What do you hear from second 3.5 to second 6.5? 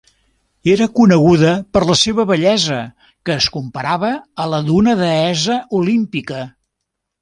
comparava a la d'una deessa olímpica.